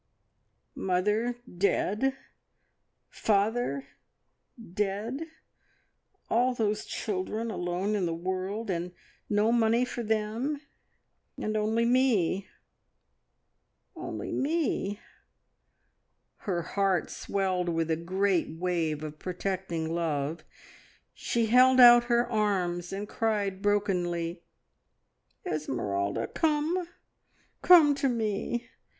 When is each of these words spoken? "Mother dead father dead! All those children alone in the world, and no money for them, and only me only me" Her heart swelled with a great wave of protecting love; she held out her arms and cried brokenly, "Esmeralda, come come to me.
"Mother 0.73 1.35
dead 1.59 2.17
father 3.07 3.85
dead! 4.73 5.25
All 6.27 6.55
those 6.55 6.85
children 6.85 7.51
alone 7.51 7.93
in 7.93 8.07
the 8.07 8.15
world, 8.15 8.71
and 8.71 8.93
no 9.29 9.51
money 9.51 9.85
for 9.85 10.01
them, 10.01 10.59
and 11.37 11.55
only 11.55 11.85
me 11.85 12.47
only 13.95 14.31
me" 14.31 14.99
Her 16.47 16.63
heart 16.63 17.11
swelled 17.11 17.69
with 17.69 17.91
a 17.91 17.95
great 17.95 18.49
wave 18.57 19.03
of 19.03 19.19
protecting 19.19 19.93
love; 19.93 20.43
she 21.13 21.45
held 21.45 21.79
out 21.79 22.05
her 22.05 22.27
arms 22.27 22.91
and 22.91 23.07
cried 23.07 23.61
brokenly, 23.61 24.41
"Esmeralda, 25.45 26.25
come 26.25 26.87
come 27.61 27.93
to 27.93 28.09
me. 28.09 28.67